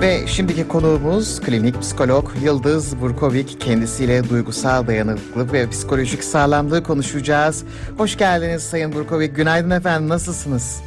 [0.00, 3.60] Ve şimdiki konuğumuz klinik psikolog Yıldız Burkovik.
[3.60, 7.64] Kendisiyle duygusal dayanıklılık ve psikolojik sağlamlığı konuşacağız.
[7.98, 9.36] Hoş geldiniz Sayın Burkovik.
[9.36, 10.08] Günaydın efendim.
[10.08, 10.80] Nasılsınız?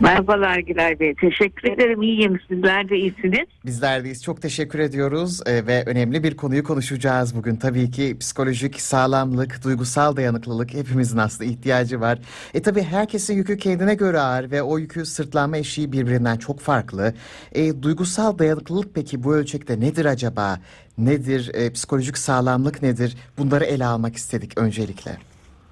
[0.00, 1.14] Merhabalar Gülay Bey.
[1.14, 2.02] Teşekkür ederim.
[2.02, 2.40] İyiyim.
[2.48, 3.46] Sizler de iyisiniz.
[3.64, 4.24] Bizler deyiz.
[4.24, 7.56] Çok teşekkür ediyoruz ee, ve önemli bir konuyu konuşacağız bugün.
[7.56, 12.18] Tabii ki psikolojik sağlamlık, duygusal dayanıklılık hepimizin aslında ihtiyacı var.
[12.54, 17.14] E tabii herkesin yükü kendine göre ağır ve o yükü sırtlanma eşiği birbirinden çok farklı.
[17.52, 20.58] E, duygusal dayanıklılık peki bu ölçekte nedir acaba?
[20.98, 21.50] Nedir?
[21.54, 23.16] E, psikolojik sağlamlık nedir?
[23.38, 25.10] Bunları ele almak istedik öncelikle.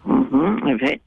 [0.05, 1.01] Hı hı, evet.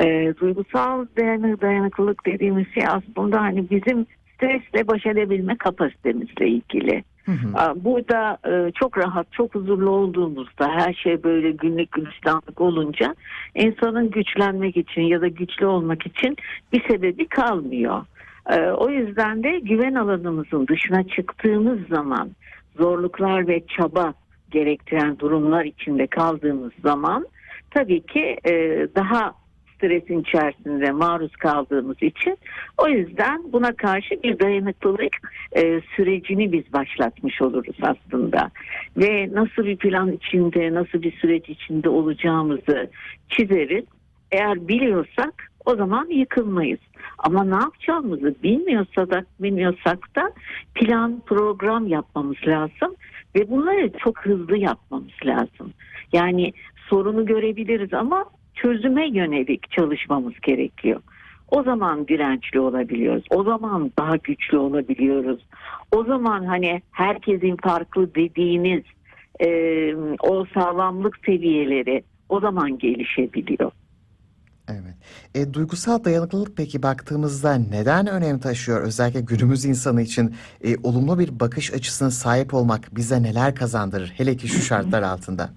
[0.00, 7.04] E, duygusal dayanı, dayanıklılık dediğimiz şey aslında hani bizim stresle baş edebilme kapasitemizle ilgili.
[7.24, 7.84] Hı hı.
[7.84, 13.14] Burada e, çok rahat, çok huzurlu olduğumuzda her şey böyle günlük gülistanlık olunca
[13.54, 16.36] insanın güçlenmek için ya da güçlü olmak için
[16.72, 18.04] bir sebebi kalmıyor.
[18.50, 22.30] Ee, O yüzden de güven alanımızın dışına çıktığımız zaman
[22.78, 24.14] zorluklar ve çaba
[24.50, 27.26] gerektiren durumlar içinde kaldığımız zaman
[27.70, 28.52] tabii ki e,
[28.96, 29.32] daha
[29.76, 32.38] stresin içerisinde maruz kaldığımız için
[32.78, 35.16] o yüzden buna karşı bir dayanıklılık
[35.52, 38.50] e, sürecini biz başlatmış oluruz aslında.
[38.96, 42.90] Ve nasıl bir plan içinde, nasıl bir süreç içinde olacağımızı
[43.28, 43.84] çizeriz.
[44.32, 46.80] Eğer biliyorsak o zaman yıkılmayız.
[47.18, 50.32] Ama ne yapacağımızı bilmiyorsak da, bilmiyorsak da
[50.74, 52.94] plan, program yapmamız lazım
[53.36, 55.72] ve bunları çok hızlı yapmamız lazım.
[56.12, 56.52] Yani
[56.88, 61.00] sorunu görebiliriz ama çözüme yönelik çalışmamız gerekiyor.
[61.48, 63.24] O zaman dirençli olabiliyoruz.
[63.30, 65.46] O zaman daha güçlü olabiliyoruz.
[65.92, 68.82] O zaman hani herkesin farklı dediğiniz
[69.40, 69.48] e,
[70.20, 73.70] o sağlamlık seviyeleri o zaman gelişebiliyor.
[74.68, 74.94] Evet.
[75.34, 78.82] E, duygusal dayanıklılık peki baktığımızda neden önem taşıyor?
[78.82, 84.12] Özellikle günümüz insanı için e, olumlu bir bakış açısına sahip olmak bize neler kazandırır?
[84.16, 85.50] Hele ki şu şartlar altında.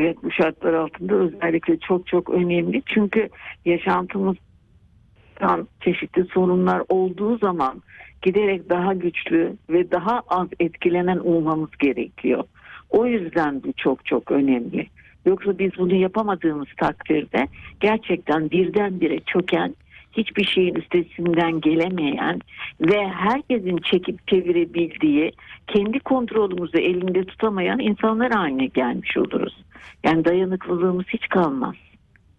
[0.00, 2.82] Evet bu şartlar altında özellikle çok çok önemli.
[2.86, 3.28] Çünkü
[3.64, 7.82] yaşantımızdan çeşitli sorunlar olduğu zaman
[8.22, 12.44] giderek daha güçlü ve daha az etkilenen olmamız gerekiyor.
[12.90, 14.86] O yüzden bu çok çok önemli.
[15.26, 17.46] Yoksa biz bunu yapamadığımız takdirde
[17.80, 19.74] gerçekten birdenbire çöken,
[20.18, 22.40] hiçbir şeyin üstesinden gelemeyen
[22.80, 25.32] ve herkesin çekip çevirebildiği,
[25.66, 29.64] kendi kontrolümüzü elinde tutamayan insanlar haline gelmiş oluruz.
[30.04, 31.74] Yani dayanıklılığımız hiç kalmaz.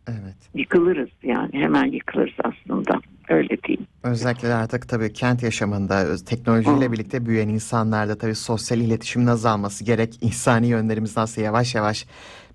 [0.07, 0.35] Evet.
[0.53, 3.01] Yıkılırız yani hemen yıkılırız aslında.
[3.29, 3.87] Öyle diyeyim.
[4.03, 6.91] Özellikle artık tabii kent yaşamında teknolojiyle Hı.
[6.91, 12.05] birlikte büyüyen insanlarda tabii sosyal iletişimin azalması gerek insani yönlerimizin aslında yavaş yavaş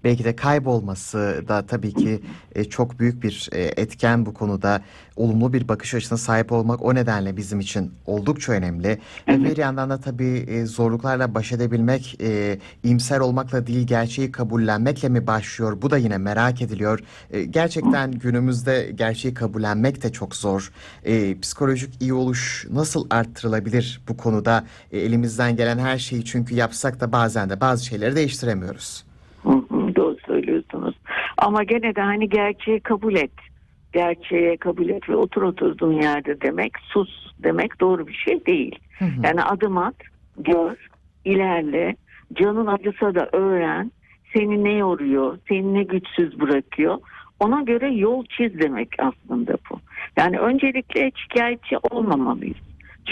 [0.05, 2.21] belki de kaybolması da tabii ki
[2.55, 4.83] e, çok büyük bir e, etken bu konuda.
[5.17, 8.89] Olumlu bir bakış açısına sahip olmak o nedenle bizim için oldukça önemli.
[8.89, 9.41] Ve Evet.
[9.45, 15.27] bir yandan da tabii e, zorluklarla baş edebilmek, e, iyimser olmakla değil gerçeği kabullenmekle mi
[15.27, 15.83] başlıyor?
[15.83, 17.01] Bu da yine merak ediliyor.
[17.31, 20.73] E, gerçekten günümüzde gerçeği kabullenmek de çok zor.
[21.05, 24.65] E, psikolojik iyi oluş nasıl arttırılabilir bu konuda?
[24.93, 29.05] E, elimizden gelen her şeyi çünkü yapsak da bazen de bazı şeyleri değiştiremiyoruz.
[29.43, 30.95] Hı hı, doğru söylüyorsunuz.
[31.39, 33.33] Ama gene de hani gerçeği kabul et.
[33.93, 38.79] Gerçeğe kabul et ve otur oturduğun yerde demek, sus demek doğru bir şey değil.
[38.99, 39.11] Hı hı.
[39.25, 39.95] Yani adım at,
[40.39, 40.89] gör,
[41.25, 41.97] ilerle,
[42.35, 43.91] canın acısa da öğren,
[44.35, 46.99] seni ne yoruyor, seni ne güçsüz bırakıyor.
[47.41, 49.81] Ona göre yol çiz demek aslında bu.
[50.17, 52.57] Yani öncelikle şikayetçi olmamalıyız.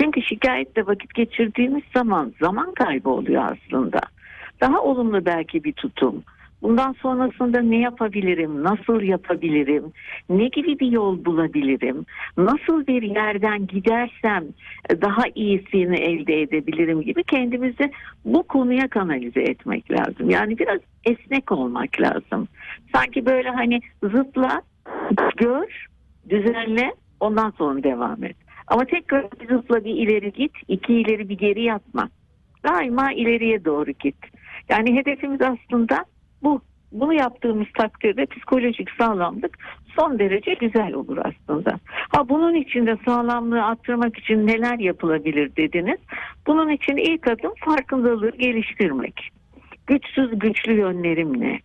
[0.00, 4.00] Çünkü şikayetle vakit geçirdiğimiz zaman zaman kaybı oluyor aslında.
[4.60, 6.22] Daha olumlu belki bir tutum.
[6.62, 9.92] Bundan sonrasında ne yapabilirim, nasıl yapabilirim,
[10.28, 12.06] ne gibi bir yol bulabilirim,
[12.36, 14.44] nasıl bir yerden gidersem
[14.90, 17.90] daha iyisini elde edebilirim gibi kendimizi
[18.24, 20.30] bu konuya kanalize etmek lazım.
[20.30, 22.48] Yani biraz esnek olmak lazım.
[22.94, 24.62] Sanki böyle hani zıpla,
[25.36, 25.86] gör,
[26.28, 28.36] düzenle, ondan sonra devam et.
[28.66, 32.08] Ama tekrar bir zıpla bir ileri git, iki ileri bir geri yatma.
[32.64, 34.16] Daima ileriye doğru git.
[34.68, 36.04] Yani hedefimiz aslında
[36.42, 36.60] bu.
[36.92, 39.58] Bunu yaptığımız takdirde psikolojik sağlamlık
[39.96, 41.78] son derece güzel olur aslında.
[41.86, 45.98] Ha bunun için de sağlamlığı arttırmak için neler yapılabilir dediniz.
[46.46, 49.28] Bunun için ilk adım farkındalığı geliştirmek.
[49.86, 51.60] Güçsüz güçlü yönlerim ne?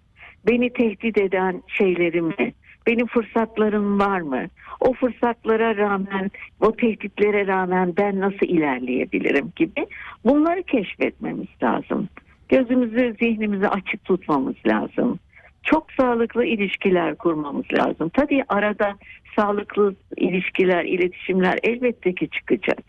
[0.48, 2.54] Beni tehdit eden şeylerim ne?
[2.88, 4.46] Benim fırsatlarım var mı?
[4.80, 6.32] O fırsatlara rağmen,
[6.62, 9.88] o tehditlere rağmen ben nasıl ilerleyebilirim gibi
[10.26, 12.10] bunları keşfetmemiz lazım.
[12.50, 15.20] Gözümüzü, zihnimizi açık tutmamız lazım.
[15.64, 18.10] Çok sağlıklı ilişkiler kurmamız lazım.
[18.10, 18.96] Tabii arada
[19.36, 22.80] sağlıklı ilişkiler, iletişimler elbette ki çıkacak.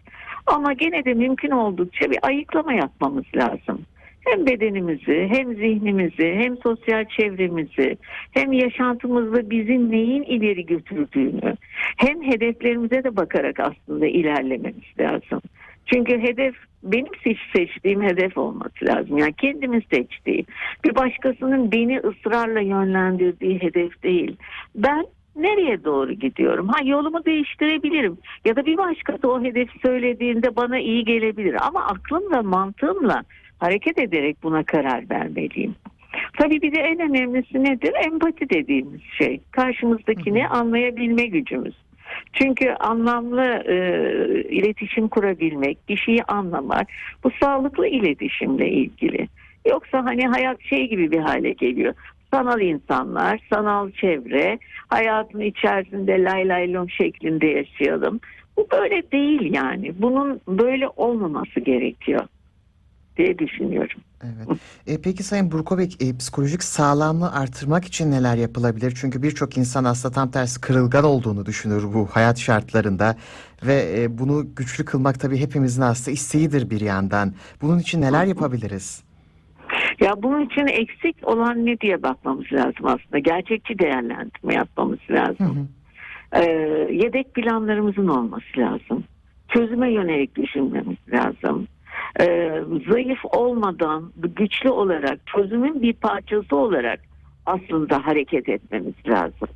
[0.47, 3.83] Ama gene de mümkün oldukça bir ayıklama yapmamız lazım.
[4.21, 7.97] Hem bedenimizi, hem zihnimizi, hem sosyal çevremizi,
[8.31, 11.57] hem yaşantımızda bizim neyin ileri götürdüğünü,
[11.97, 15.41] hem hedeflerimize de bakarak aslında ilerlememiz lazım.
[15.93, 19.19] Çünkü hedef benim seç, seçtiğim hedef olması lazım.
[19.19, 20.47] Yani kendimin seçtiğim.
[20.85, 24.37] Bir başkasının beni ısrarla yönlendirdiği hedef değil.
[24.75, 25.07] Ben
[25.37, 26.69] nereye doğru gidiyorum?
[26.69, 28.19] Ha yolumu değiştirebilirim.
[28.45, 31.67] Ya da bir başkası o hedefi söylediğinde bana iyi gelebilir.
[31.67, 33.23] Ama aklım ve mantığımla
[33.59, 35.75] hareket ederek buna karar vermeliyim.
[36.39, 37.93] Tabii bir de en önemlisi nedir?
[38.07, 39.41] Empati dediğimiz şey.
[39.51, 41.75] Karşımızdakini anlayabilme gücümüz.
[42.33, 43.77] Çünkü anlamlı e,
[44.49, 46.89] iletişim kurabilmek, kişiyi anlamak
[47.25, 49.29] bu sağlıklı iletişimle ilgili.
[49.67, 51.95] Yoksa hani hayat şey gibi bir hale geliyor.
[52.31, 58.21] Sanal insanlar, sanal çevre, hayatın içerisinde lay lay lom şeklinde yaşayalım.
[58.57, 59.93] Bu böyle değil yani.
[59.99, 62.27] Bunun böyle olmaması gerekiyor
[63.19, 64.01] diye düşünüyorum.
[64.25, 64.59] Evet.
[64.87, 68.93] E, peki Sayın Burkovik, e, psikolojik sağlamlığı artırmak için neler yapılabilir?
[69.01, 73.17] Çünkü birçok insan aslında tam tersi kırılgan olduğunu düşünür bu hayat şartlarında
[73.67, 77.35] ve e, bunu güçlü kılmak tabii hepimizin aslında isteğidir bir yandan.
[77.63, 79.03] Bunun için neler yapabiliriz?
[80.01, 83.19] Ya bunun için eksik olan ne diye bakmamız lazım aslında.
[83.19, 85.47] Gerçekçi değerlendirme yapmamız lazım.
[85.47, 85.67] Hı hı.
[86.33, 86.51] Ee,
[86.93, 89.05] yedek planlarımızın olması lazım.
[89.49, 91.69] Çözüme yönelik düşünmemiz lazım.
[92.21, 97.01] Ee, zayıf olmadan güçlü olarak çözümün bir parçası olarak
[97.47, 99.49] aslında hareket etmemiz lazım.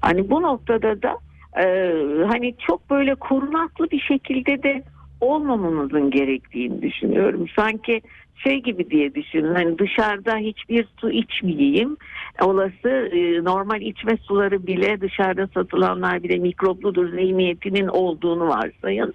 [0.00, 1.18] Hani bu noktada da
[1.62, 1.94] e,
[2.26, 4.82] hani çok böyle korunaklı bir şekilde de
[5.20, 7.46] olmamamızın gerektiğini düşünüyorum.
[7.56, 8.00] Sanki
[8.36, 11.96] şey gibi diye düşünün hani dışarıda hiçbir su içmeyeyim
[12.42, 19.14] olası e, normal içme suları bile dışarıda satılanlar bile mikropludur zihniyetinin olduğunu varsayın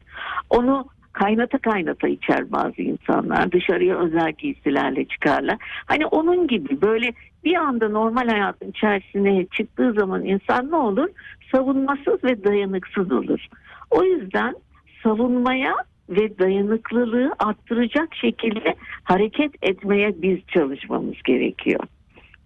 [0.50, 7.14] onu kaynata kaynata içer bazı insanlar dışarıya özel giysilerle çıkarlar hani onun gibi böyle
[7.44, 11.08] bir anda normal hayatın içerisine çıktığı zaman insan ne olur
[11.52, 13.48] savunmasız ve dayanıksız olur
[13.92, 14.56] o yüzden
[15.04, 15.76] savunmaya
[16.10, 21.80] ve dayanıklılığı arttıracak şekilde hareket etmeye biz çalışmamız gerekiyor.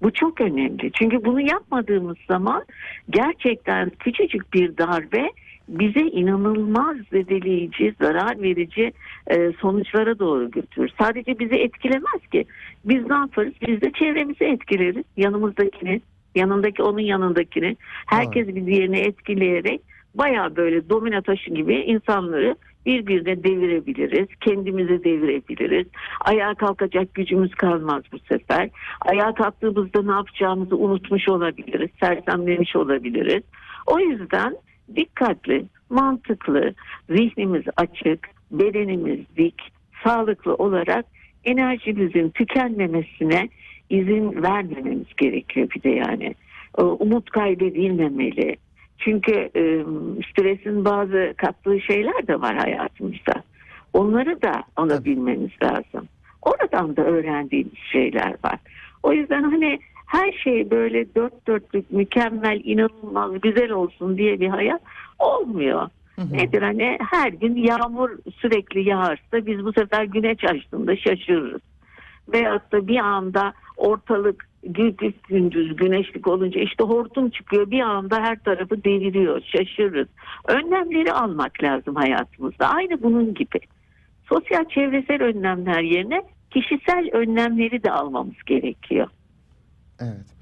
[0.01, 0.92] Bu çok önemli.
[0.94, 2.63] Çünkü bunu yapmadığımız zaman
[3.10, 5.30] gerçekten küçücük bir darbe
[5.69, 8.92] bize inanılmaz zedeleyici, zarar verici
[9.27, 10.92] e, sonuçlara doğru götürür.
[11.01, 12.45] Sadece bizi etkilemez ki.
[12.86, 13.54] Biz ne yaparız?
[13.68, 15.06] Biz de çevremizi etkileriz.
[15.18, 16.01] Yanımızdakini,
[16.36, 17.77] yanındaki onun yanındakini.
[18.06, 19.81] Herkes bir diğerini etkileyerek
[20.16, 22.56] baya böyle domino taşı gibi insanları
[22.86, 24.27] birbirine devirebiliriz.
[24.42, 25.88] Kendimizi devirebiliriz.
[26.21, 28.69] Ayağa kalkacak gücümüz kalmaz bu sefer.
[29.01, 31.89] Ayağa kalktığımızda ne yapacağımızı unutmuş olabiliriz.
[32.00, 33.44] Sersemlemiş olabiliriz.
[33.88, 34.56] O yüzden
[34.96, 36.74] dikkatli, mantıklı,
[37.10, 39.62] zihnimiz açık, bedenimiz dik,
[40.04, 41.06] sağlıklı olarak
[41.44, 43.50] enerjimizin tükenmemesine
[43.90, 46.36] izin vermememiz gerekiyor bir de yani.
[46.78, 48.56] Ee, Umut kaybedilmemeli.
[48.98, 49.84] Çünkü e,
[50.32, 53.44] stresin bazı kattığı şeyler de var hayatımızda.
[53.94, 56.08] Onları da alabilmemiz lazım.
[56.42, 58.60] Oradan da öğrendiğimiz şeyler var.
[59.04, 64.82] O yüzden hani her şey böyle dört dörtlük, mükemmel, inanılmaz, güzel olsun diye bir hayat
[65.20, 65.90] olmuyor.
[66.16, 66.34] Hı hı.
[66.34, 68.10] Nedir hani her gün yağmur
[68.42, 71.62] sürekli yağarsa biz bu sefer güneş açtığında şaşırırız.
[72.33, 78.40] Veyahut da bir anda ortalık gündüz gündüz güneşlik olunca işte hortum çıkıyor bir anda her
[78.40, 80.07] tarafı deviriyor şaşırırız.
[80.48, 83.60] Önlemleri almak lazım hayatımızda aynı bunun gibi.
[84.30, 89.07] Sosyal çevresel önlemler yerine kişisel önlemleri de almamız gerekiyor.
[90.00, 90.39] Evet.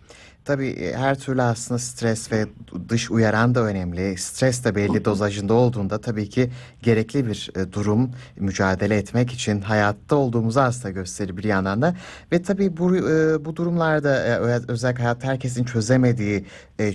[0.48, 2.46] Tabii e, her türlü aslında stres ve
[2.90, 4.18] dış uyaran da önemli.
[4.18, 6.50] Stres de belli dozajında olduğunda tabii ki
[6.82, 11.96] gerekli bir e, durum mücadele etmek için hayatta olduğumuzu aslında gösterir bir yandan da.
[12.32, 16.46] Ve tabii bu, e, bu durumlarda özellikle hayatta herkesin çözemediği,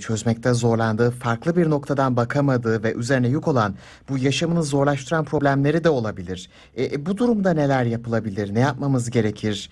[0.00, 3.74] çözmekte zorlandığı, farklı bir noktadan bakamadığı ve üzerine yük olan
[4.08, 6.50] bu yaşamını zorlaştıran problemleri de olabilir.
[6.98, 8.54] Bu durumda neler yapılabilir?
[8.54, 9.70] Ne yapmamız gerekir?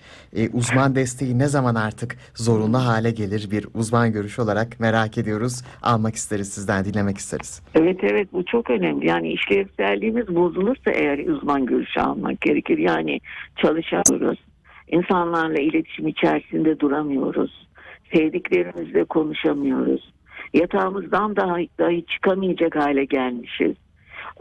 [0.53, 3.51] Uzman desteği ne zaman artık zorunlu hale gelir?
[3.51, 5.63] Bir uzman görüşü olarak merak ediyoruz.
[5.81, 7.63] Almak isteriz sizden, dinlemek isteriz.
[7.75, 9.07] Evet evet bu çok önemli.
[9.07, 12.77] Yani işlevselliğimiz bozulursa eğer uzman görüşü almak gerekir.
[12.77, 13.19] Yani
[13.57, 14.39] çalışamıyoruz.
[14.87, 17.67] İnsanlarla iletişim içerisinde duramıyoruz.
[18.13, 20.13] Sevdiklerimizle konuşamıyoruz.
[20.53, 23.75] Yatağımızdan dahi, dahi çıkamayacak hale gelmişiz.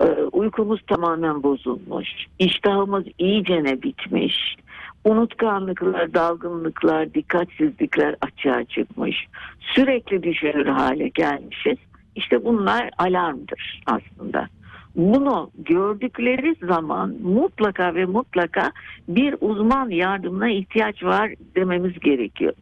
[0.00, 2.08] Ee, uykumuz tamamen bozulmuş.
[2.38, 4.56] İştahımız iyicene bitmiş.
[5.04, 9.26] Unutkanlıklar, dalgınlıklar, dikkatsizlikler açığa çıkmış.
[9.60, 11.78] Sürekli düşünür hale gelmişiz.
[12.14, 14.48] İşte bunlar alarmdır aslında.
[14.96, 18.72] Bunu gördükleri zaman mutlaka ve mutlaka
[19.08, 22.52] bir uzman yardımına ihtiyaç var dememiz gerekiyor.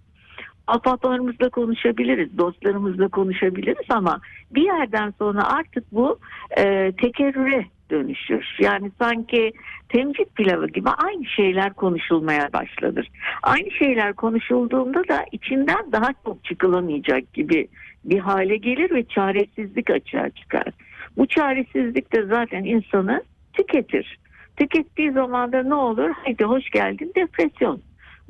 [0.66, 6.18] Ahbaplarımızla konuşabiliriz, dostlarımızla konuşabiliriz ama bir yerden sonra artık bu
[6.58, 8.56] e, tekerrüre dönüşür.
[8.60, 9.52] Yani sanki
[9.88, 13.08] temcit pilavı gibi aynı şeyler konuşulmaya başlanır.
[13.42, 17.68] Aynı şeyler konuşulduğunda da içinden daha çok çıkılamayacak gibi
[18.04, 20.68] bir hale gelir ve çaresizlik açığa çıkar.
[21.16, 24.18] Bu çaresizlik de zaten insanı tüketir.
[24.56, 26.10] Tükettiği zaman da ne olur?
[26.24, 27.80] Haydi hoş geldin depresyon.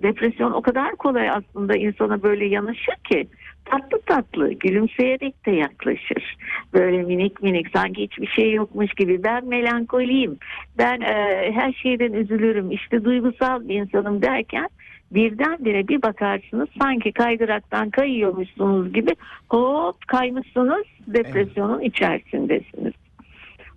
[0.02, 3.28] Depresyon o kadar kolay aslında insana böyle yanaşır ki
[3.70, 6.36] tatlı tatlı gülümseyerek de yaklaşır.
[6.74, 10.38] Böyle minik minik sanki hiçbir şey yokmuş gibi ben melankoliyim.
[10.78, 12.70] Ben e, her şeyden üzülürüm.
[12.70, 14.68] işte duygusal bir insanım derken
[15.10, 19.10] birdenbire bir bakarsınız sanki kaydıraktan kayıyormuşsunuz gibi
[19.50, 22.92] hop kaymışsınız depresyonun içerisindesiniz.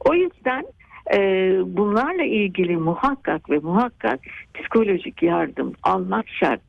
[0.10, 0.66] O yüzden
[1.14, 1.20] e,
[1.66, 4.20] bunlarla ilgili muhakkak ve muhakkak
[4.54, 6.62] psikolojik yardım almak şart.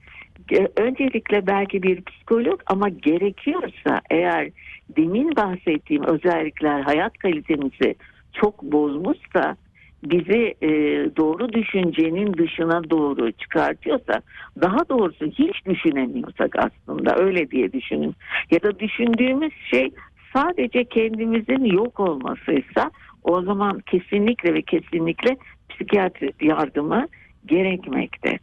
[0.76, 4.48] Öncelikle belki bir psikolog ama gerekiyorsa eğer
[4.96, 7.94] demin bahsettiğim özellikler hayat kalitemizi
[8.32, 9.56] çok bozmuşsa
[10.04, 10.70] bizi e,
[11.16, 14.22] doğru düşüncenin dışına doğru çıkartıyorsa
[14.60, 18.14] daha doğrusu hiç düşünemiyorsak aslında öyle diye düşünün
[18.50, 19.90] ya da düşündüğümüz şey
[20.34, 22.90] sadece kendimizin yok olmasıysa
[23.22, 25.36] o zaman kesinlikle ve kesinlikle
[25.68, 27.06] psikiyatri yardımı
[27.46, 28.38] gerekmekte.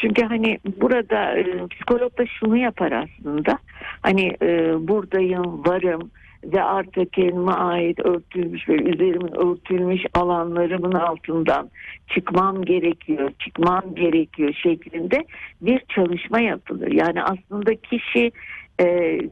[0.00, 3.58] Çünkü hani burada e, psikolog da şunu yapar aslında.
[4.02, 6.10] Hani e, buradayım, varım
[6.44, 11.70] ve artık kendime ait örtülmüş ve üzerimin örtülmüş alanlarımın altından
[12.08, 15.24] çıkmam gerekiyor, çıkmam gerekiyor şeklinde
[15.60, 16.92] bir çalışma yapılır.
[16.92, 18.32] Yani aslında kişi
[18.80, 18.84] e,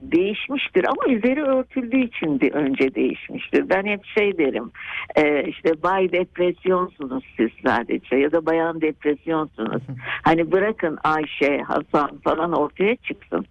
[0.02, 3.68] değişmiştir ama üzeri örtüldüğü için de önce değişmiştir.
[3.68, 4.70] Ben hep şey derim
[5.16, 9.82] e, işte bay depresyonsunuz siz sadece ya da bayan depresyonsunuz.
[10.22, 13.46] Hani bırakın Ayşe, Hasan falan ortaya çıksın.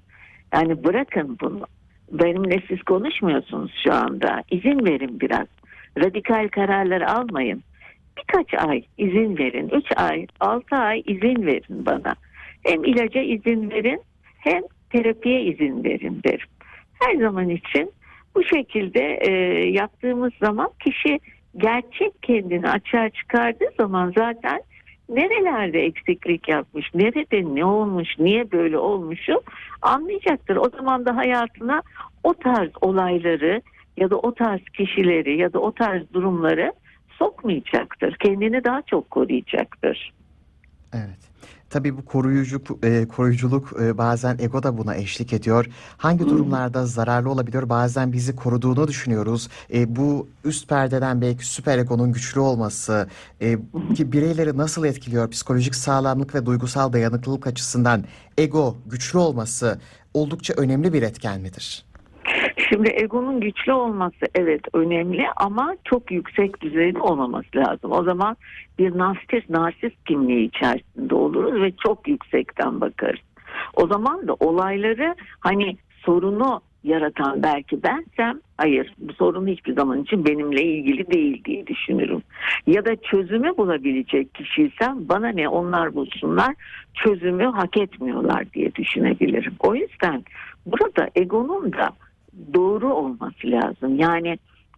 [0.53, 1.65] Yani bırakın bunu.
[2.11, 4.43] Benimle siz konuşmuyorsunuz şu anda.
[4.51, 5.47] İzin verin biraz.
[5.97, 7.63] Radikal kararlar almayın.
[8.17, 9.69] Birkaç ay izin verin.
[9.69, 12.15] Üç ay, altı ay izin verin bana.
[12.63, 14.01] Hem ilaca izin verin
[14.37, 16.47] hem terapiye izin verin derim.
[16.93, 17.91] Her zaman için
[18.35, 19.31] bu şekilde e,
[19.69, 21.19] yaptığımız zaman kişi
[21.57, 24.61] gerçek kendini açığa çıkardığı zaman zaten
[25.09, 29.41] nerelerde eksiklik yapmış, nerede ne olmuş, niye böyle olmuşu
[29.81, 30.55] anlayacaktır.
[30.55, 31.81] O zaman da hayatına
[32.23, 33.61] o tarz olayları
[33.97, 36.73] ya da o tarz kişileri ya da o tarz durumları
[37.09, 38.15] sokmayacaktır.
[38.15, 40.13] Kendini daha çok koruyacaktır.
[40.93, 41.29] Evet.
[41.69, 45.65] Tabii bu koruyucu e, koruyuculuk e, bazen ego da buna eşlik ediyor.
[45.97, 47.69] Hangi durumlarda zararlı olabiliyor?
[47.69, 49.49] Bazen bizi koruduğunu düşünüyoruz.
[49.73, 53.07] E, bu üst perdeden belki süper egonun güçlü olması
[53.41, 53.57] e,
[53.95, 55.29] ki bireyleri nasıl etkiliyor?
[55.29, 58.03] Psikolojik sağlamlık ve duygusal dayanıklılık açısından
[58.37, 59.79] ego güçlü olması
[60.13, 61.86] oldukça önemli bir etken midir?
[62.69, 67.91] Şimdi egonun güçlü olması evet önemli ama çok yüksek düzeyde olmaması lazım.
[67.91, 68.37] O zaman
[68.79, 73.19] bir narsist, narsist kimliği içerisinde oluruz ve çok yüksekten bakarız.
[73.73, 80.25] O zaman da olayları hani sorunu yaratan belki bensem hayır bu sorun hiçbir zaman için
[80.25, 82.21] benimle ilgili değil diye düşünürüm.
[82.67, 86.55] Ya da çözümü bulabilecek kişiysem bana ne onlar bulsunlar
[86.93, 89.53] çözümü hak etmiyorlar diye düşünebilirim.
[89.59, 90.23] O yüzden
[90.65, 91.89] burada egonun da
[92.53, 93.99] doğru olması lazım.
[93.99, 94.37] Yani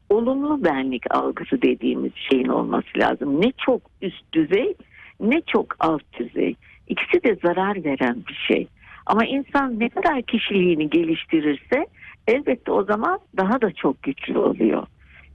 [0.09, 3.41] olumlu benlik algısı dediğimiz şeyin olması lazım.
[3.41, 4.75] Ne çok üst düzey
[5.19, 6.55] ne çok alt düzey.
[6.87, 8.67] İkisi de zarar veren bir şey.
[9.05, 11.85] Ama insan ne kadar kişiliğini geliştirirse
[12.27, 14.87] elbette o zaman daha da çok güçlü oluyor.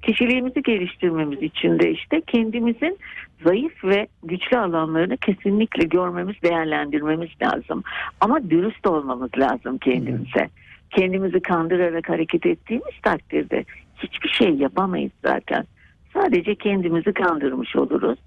[0.03, 2.99] Kişiliğimizi geliştirmemiz için de işte kendimizin
[3.45, 7.83] zayıf ve güçlü alanlarını kesinlikle görmemiz, değerlendirmemiz lazım.
[8.21, 10.49] Ama dürüst olmamız lazım kendimize
[10.97, 13.65] kendimizi kandırarak hareket ettiğimiz takdirde
[13.99, 15.65] hiçbir şey yapamayız zaten.
[16.13, 18.19] Sadece kendimizi kandırmış oluruz.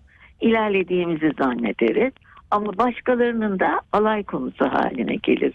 [0.41, 2.13] İlerlediğimizi zannederiz
[2.51, 5.53] ama başkalarının da alay konusu haline gelir.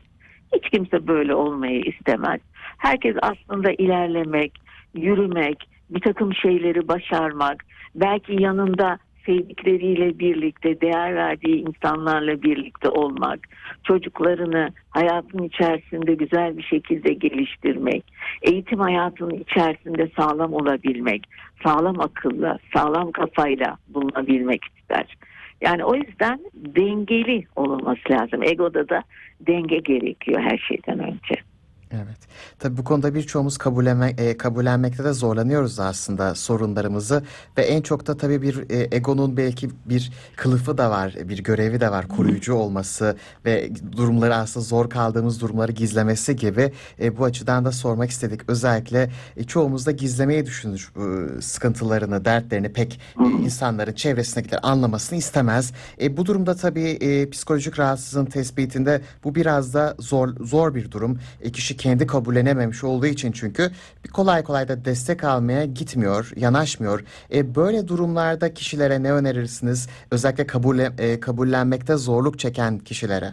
[0.55, 2.41] Hiç kimse böyle olmayı istemez.
[2.79, 4.53] Herkes aslında ilerlemek,
[4.95, 7.65] yürümek, bir takım şeyleri başarmak,
[7.95, 13.49] belki yanında sevdikleriyle birlikte, değer verdiği insanlarla birlikte olmak,
[13.85, 18.05] çocuklarını hayatın içerisinde güzel bir şekilde geliştirmek,
[18.43, 21.23] eğitim hayatının içerisinde sağlam olabilmek,
[21.65, 25.17] sağlam akılla, sağlam kafayla bulunabilmek ister.
[25.61, 28.43] Yani o yüzden dengeli olması lazım.
[28.43, 29.03] Egoda da
[29.41, 31.52] denge gerekiyor her şeyden önce.
[31.95, 32.17] Evet.
[32.59, 37.23] Tabii bu konuda birçoğumuz kabullenme, e, kabullenmekte de zorlanıyoruz aslında sorunlarımızı
[37.59, 41.81] ve en çok da tabii bir e, egonun belki bir kılıfı da var, bir görevi
[41.81, 47.65] de var, koruyucu olması ve durumları aslında zor kaldığımız durumları gizlemesi gibi e, bu açıdan
[47.65, 48.41] da sormak istedik.
[48.49, 55.73] Özellikle e, çoğumuz da gizlemeyi düşünür bu sıkıntılarını, dertlerini pek e, insanların çevresindekiler anlamasını istemez.
[56.01, 61.19] E, bu durumda tabii e, psikolojik rahatsızlığın tespitinde bu biraz da zor zor bir durum.
[61.41, 63.71] E, kişi kendi kabullenememiş olduğu için çünkü
[64.13, 67.01] kolay kolay da destek almaya gitmiyor, yanaşmıyor.
[67.35, 69.89] E, böyle durumlarda kişilere ne önerirsiniz?
[70.11, 73.27] Özellikle kabul, e, kabullenmekte zorluk çeken kişilere.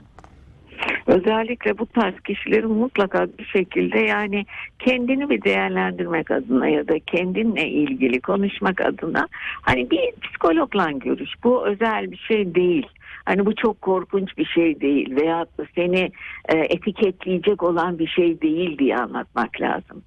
[1.07, 4.45] Özellikle bu tarz kişilerin mutlaka bir şekilde yani
[4.79, 9.27] kendini bir değerlendirmek adına ya da kendinle ilgili konuşmak adına
[9.61, 11.29] hani bir psikologla görüş.
[11.43, 12.87] Bu özel bir şey değil.
[13.25, 16.11] Hani bu çok korkunç bir şey değil veya da seni
[16.49, 20.03] e, etiketleyecek olan bir şey değil diye anlatmak lazım.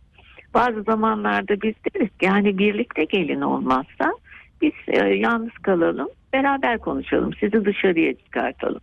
[0.55, 4.13] Bazı zamanlarda biz deriz ki yani birlikte gelin olmazsa
[4.63, 8.81] biz e, yalnız kalalım beraber konuşalım sizi dışarıya çıkartalım.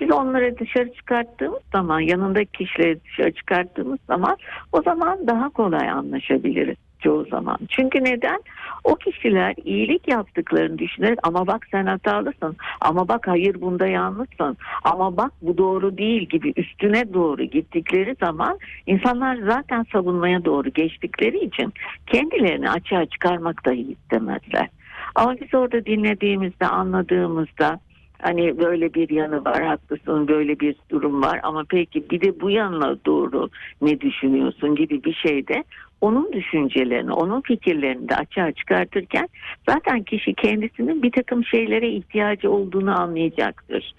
[0.00, 4.36] Biz onları dışarı çıkarttığımız zaman yanındaki kişileri dışarı çıkarttığımız zaman
[4.72, 7.58] o zaman daha kolay anlaşabiliriz çoğu zaman.
[7.68, 8.42] Çünkü neden?
[8.84, 15.16] O kişiler iyilik yaptıklarını düşünerek ama bak sen hatalısın ama bak hayır bunda yanlışsın ama
[15.16, 21.72] bak bu doğru değil gibi üstüne doğru gittikleri zaman insanlar zaten savunmaya doğru geçtikleri için
[22.06, 24.68] kendilerini açığa çıkarmak dahi istemezler.
[25.14, 27.80] Ama biz orada dinlediğimizde anladığımızda
[28.22, 32.50] Hani böyle bir yanı var haklısın böyle bir durum var ama peki bir de bu
[32.50, 33.50] yanına doğru
[33.82, 35.64] ne düşünüyorsun gibi bir şeyde
[36.00, 39.28] onun düşüncelerini, onun fikirlerini de açığa çıkartırken
[39.68, 43.94] zaten kişi kendisinin bir takım şeylere ihtiyacı olduğunu anlayacaktır.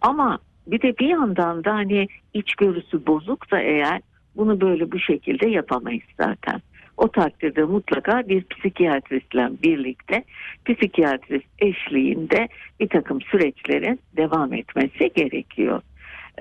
[0.00, 4.00] Ama bir de bir yandan da hani içgörüsü bozuksa eğer
[4.36, 6.62] bunu böyle bu şekilde yapamayız zaten.
[6.96, 10.24] O takdirde mutlaka bir psikiyatristle birlikte
[10.64, 12.48] psikiyatrist eşliğinde
[12.80, 15.82] bir takım süreçlerin devam etmesi gerekiyor.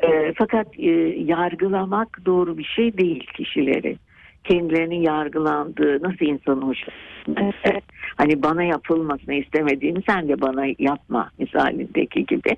[0.04, 0.92] E, fakat e,
[1.26, 3.98] yargılamak doğru bir şey değil kişileri.
[4.48, 7.56] Kendilerinin yargılandığı nasıl insan hoşlanır?
[8.18, 12.58] Hani bana yapılmasını istemediğimi sen de bana yapma misalindeki gibi.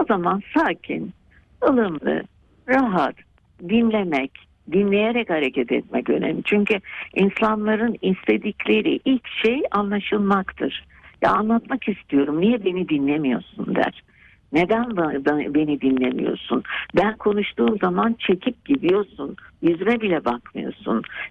[0.00, 1.12] O zaman sakin,
[1.68, 2.22] ılımlı,
[2.68, 3.14] rahat,
[3.68, 4.30] dinlemek,
[4.72, 6.42] dinleyerek hareket etmek önemli.
[6.44, 6.80] Çünkü
[7.14, 10.84] insanların istedikleri ilk şey anlaşılmaktır.
[11.22, 12.40] Ya anlatmak istiyorum.
[12.40, 14.02] Niye beni dinlemiyorsun der.
[14.52, 14.96] Neden
[15.54, 16.62] beni dinlemiyorsun?
[16.96, 19.36] Ben konuştuğum zaman çekip gidiyorsun.
[19.62, 20.69] Yüzüme bile bakmıyorsun.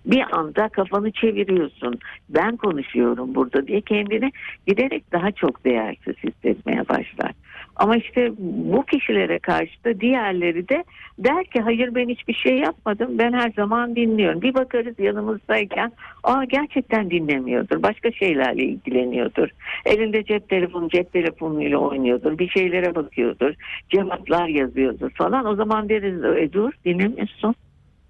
[0.05, 1.99] Bir anda kafanı çeviriyorsun.
[2.29, 4.31] Ben konuşuyorum burada diye kendini
[4.67, 7.31] giderek daha çok değersiz hissetmeye başlar.
[7.75, 10.83] Ama işte bu kişilere karşı da diğerleri de
[11.19, 14.41] der ki hayır ben hiçbir şey yapmadım ben her zaman dinliyorum.
[14.41, 15.91] Bir bakarız yanımızdayken
[16.23, 19.49] aa gerçekten dinlemiyordur başka şeylerle ilgileniyordur.
[19.85, 23.53] Elinde cep telefonu cep telefonuyla oynuyordur bir şeylere bakıyordur
[23.89, 27.55] cevaplar yazıyordur falan o zaman deriz e, dur dinlemiyorsun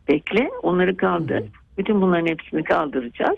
[0.09, 1.43] bekle onları kaldır.
[1.77, 3.37] Bütün bunların hepsini kaldıracağız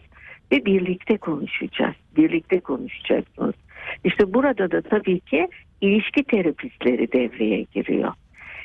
[0.51, 1.95] ve birlikte konuşacağız.
[2.17, 3.55] Birlikte konuşacaksınız.
[4.03, 5.47] İşte burada da tabii ki
[5.81, 8.13] ilişki terapistleri devreye giriyor.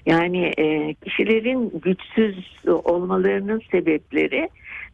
[0.06, 4.48] Yani e, kişilerin güçsüz olmalarının sebepleri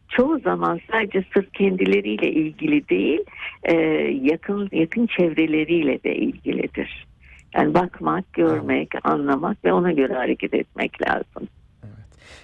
[0.09, 3.19] çoğu zaman sadece sırf kendileriyle ilgili değil,
[3.63, 3.75] e,
[4.21, 7.07] yakın yakın çevreleriyle de ilgilidir.
[7.55, 11.47] Yani bakmak, görmek, anlamak ve ona göre hareket etmek lazım.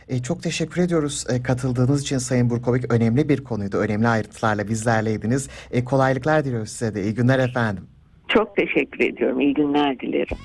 [0.08, 2.94] E, çok teşekkür ediyoruz e, katıldığınız için Sayın Burkovik.
[2.94, 3.78] Önemli bir konuydu.
[3.78, 5.50] Önemli ayrıntılarla bizlerleydiniz.
[5.72, 7.04] E, kolaylıklar diliyoruz size de.
[7.04, 7.84] İyi günler efendim.
[8.28, 9.39] Çok teşekkür ediyorum.
[9.39, 10.38] İyi günler dilerim.